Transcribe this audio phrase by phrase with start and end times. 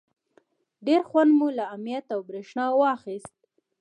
[0.87, 3.35] ډېر خوند مو له امنیت او برېښنا واخیست.